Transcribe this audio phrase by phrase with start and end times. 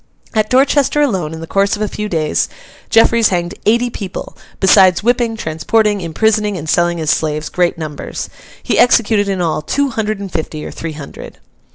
[0.33, 2.49] At Dorchester alone, in the course of a few days,
[2.89, 8.27] Jeffreys hanged eighty people; besides whipping, transporting, imprisoning, and selling as slaves, great numbers.
[8.63, 11.37] He executed, in all, two hundred and fifty, or three hundred.